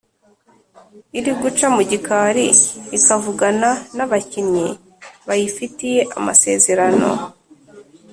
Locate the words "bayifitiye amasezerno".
5.27-7.09